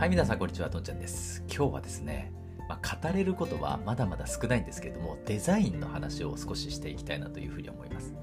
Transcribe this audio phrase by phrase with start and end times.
[0.00, 1.44] はい、皆さんこんにちは、どんちゃんです。
[1.46, 2.32] 今日はですね、
[2.70, 8.14] まあ、語れることはまだまだ少ないんですけれども、デザインの話を少ししていきたいなというふうに思います。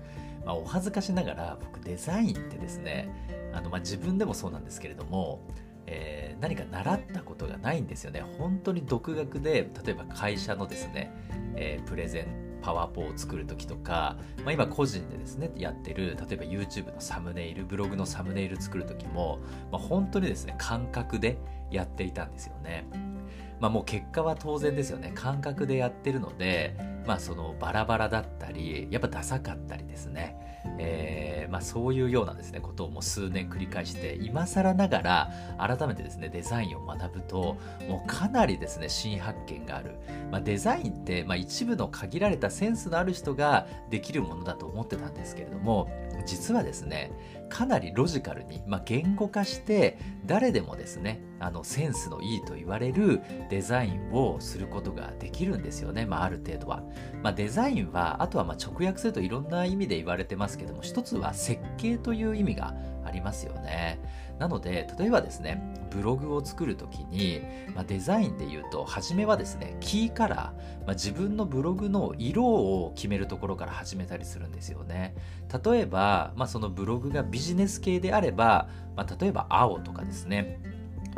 [0.43, 3.11] まあ、お恥ずかしながら、僕デザインってですね、
[3.53, 5.45] あのまあ自分でもそうなんですけれども、
[5.85, 8.23] えー何か習ったことがないんですよね。
[8.39, 11.11] 本当に独学で、例えば会社のですね、
[11.55, 19.39] えープレゼン、パワポを作る時とか、まあ、今個人でですねやってる例えば YouTube のサムネイルブログのサムネイル作る時も、
[19.71, 21.37] まあ、本当にですね感覚で
[21.71, 22.85] やっていたんですよね。
[23.61, 26.75] まあもう結果は当然ですよね感覚でやってるので
[27.07, 30.35] まあそのバラバラだったりやっぱダサかったりですね、
[30.77, 37.57] えーまあそういうようなですねことをもう数年繰り返して今更ながら改めてですねデザインを学ぶと
[37.87, 39.95] もうかなりですね新発見がある、
[40.31, 45.89] まあ、デザインって、まあ、一部の限られたセンスのある人ができるものだと思ってたんですけれども
[46.25, 47.11] 実はですね
[47.49, 56.83] かなりロジカルに、ま、言語化して誰でもですねあのセンスのいいと言われるデザインをすることができるんですよね、まあ、ある程度は、
[57.21, 62.73] まあ、デザインはあとはま直訳するといろんな意味で言われてますけども一つは設計という意味が
[63.05, 63.99] ありますよね。
[64.37, 67.41] なので例えばですねブログを作るときに、
[67.73, 70.53] まあ、デザインで言うと初めはですねキーカラー、ま
[70.89, 75.15] あ、自分のブログの色を決めるところから始めたりするんですよね。
[75.63, 80.59] 例えば、まあ、そのブログがビジネス系であれば、ま、例えば青とかですね。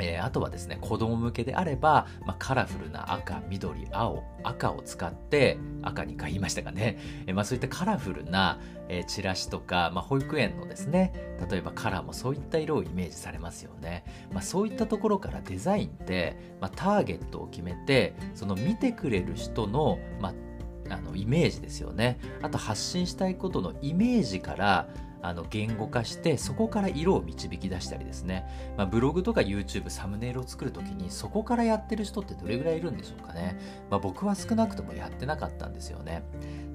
[0.01, 11.13] えーあとはですね、子供向けであれば、まあ、カラフルな赤、緑、青、赤を使って、赤に言いましたかね、えーまあ、そういったカラフルな、えーチラシとか、まあ、保育園のですね、
[11.49, 14.03] 例えばカラーもそういった色をイメージされますよね。
[14.31, 20.33] まあ、そういったところからデザインって、まあ、ターゲットを決めて、その見てくれる人の、まあ、
[20.93, 22.19] あのイメージですよね。
[22.41, 24.89] あと発信したいことのイメージから、
[25.21, 28.45] あの言語化してそこから色を導き出したりですね、
[28.77, 36.23] まあ、ブログとか YouTube サムネイルを作るときにそこからやってる人ってどれぐらいいるんでしょうかね、まあ、僕は少なくともやってなかったんですよね。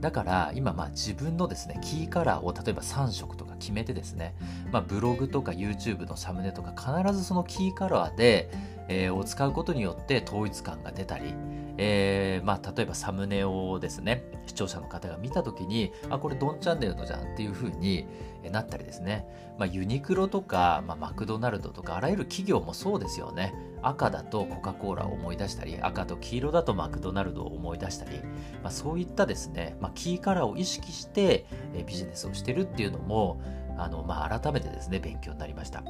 [0.01, 4.35] だから今まあ自分のですねキーカラーを例えば3色とか決めてですね、
[4.71, 8.51] まあ、ブログとか YouTube のサムネとか必ずそのキーカラーで、
[8.89, 11.35] えーを使うことによって統一感が出たり、
[11.77, 18.07] えーまあ、例えばサムネをですね視聴者の方が見た時にあこれドンチャンネルのじゃんっていう風に
[18.51, 19.27] なったりですね、
[19.59, 23.55] まあ、ユニクロとか、まあ、マクドナルドとかあらゆる企業もそうですよね。
[23.83, 28.19] 赤だとコカ・コーラを思い出したり赤と黄色だとマクドナルドを思い出したり、
[28.63, 33.43] まあ、そういったですね、まあ、キーカラーを意識してえービジネスをしてるっていうのも
[33.77, 35.83] あの、まあ、改めてですね勉強になりました、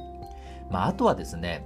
[0.69, 1.65] まあ、あとはですね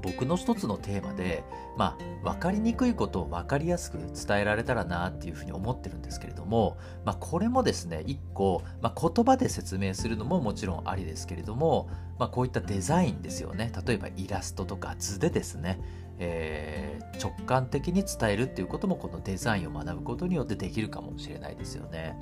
[0.00, 1.44] 僕の一つのテーマで、
[1.76, 11.88] まあ、分かりにくいことを分かりやすく伝えられたらなっていうふうに思ってるんですけれども、まあ、これもですね一個、まあ、言葉で説明するのももちろんありですけれども、
[12.18, 13.72] まあ、こういったデザインですよね。
[13.86, 15.80] 例えばイラストとか図でですね、
[16.22, 22.16] えー直感的に伝えるっていうこともこのデザインを学ぶことによってできるかもしれないですよね。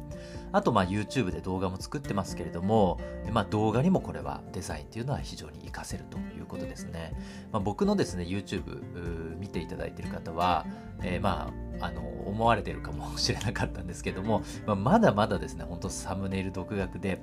[0.53, 3.01] あとまあ YouTube で動画も作ってますけれども、
[3.33, 7.13] まあ、動画にもこれはデザインっていうのは非常に活かせるということですね。
[7.53, 10.67] まあ、僕のですね YouTube 見ていただいている方は、
[11.03, 17.21] えーまああの思われてるかもしれなかったんですけども、まあ、まだまだですね本当サムネイル独学で、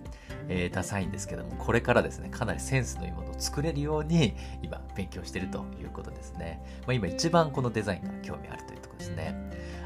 [0.50, 9.36] えーダサいんですけどもこれからですねかなりセンスのいいものを作れるように今勉強しているということですね、まあ、今一番このデザインから興味あるというところですね。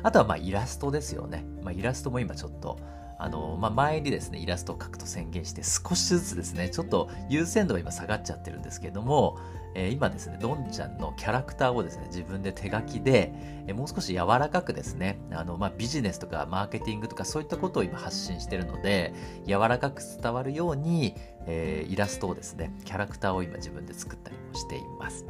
[0.03, 2.79] あとはまあイラストですよね、まあ、イラストも今ちょっと
[3.21, 9.37] あの、まあ、前にですね、イラストを描くと宣言して、少しずつですね、ちょっと優先度が今下がっちゃってるんですけれども、
[9.73, 13.33] えー今ですね、どんちゃんのキャラクターをですね、自分で手書きで、
[13.67, 19.13] えーもう少し柔らかくですね、あの、まあ、ビジネスとかマーケティングとかそういったことを今発信してるので、
[19.45, 21.15] 柔らかく伝わるように、
[21.45, 25.25] えーイラストをですね、キャラクターを今自分で作ったりもしています。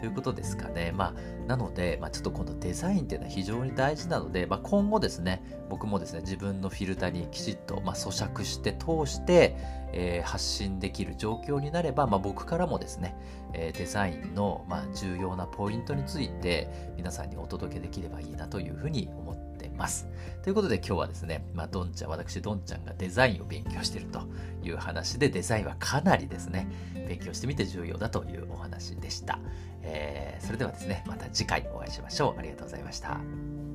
[0.00, 0.92] ということですかね。
[0.92, 9.56] まあ、なので、まあ、ちょっとこのデザインっていうのは非常に大事なので、まあ、今後ですね、僕もですね、自分のフィルターにきちっと、まあ、咀嚼して通して、
[9.92, 13.16] えー発信できる状況になれば、まあ、僕からもですね、
[13.52, 20.08] えーデザインの、まあ、重要なポイントについて皆さんにお届けできればいいなというふうに思ってます。
[20.42, 24.20] ということで今日はですね、まあ、どんちゃん、私どんちゃんがデザインを勉強していると
[24.62, 26.68] いう話で、デザインはかなりですね、
[27.08, 29.38] 勉強してみて重要だというお話でした。
[29.82, 32.38] えーそれではですね、また次回お会いしましょう。
[32.38, 33.65] ありがとうございました。